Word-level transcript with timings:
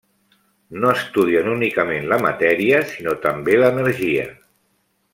No 0.83 0.93
estudien 1.01 1.49
únicament 1.55 2.09
la 2.13 2.19
matèria 2.25 2.81
sinó 2.95 3.15
també 3.29 3.61
l'energia. 3.63 4.29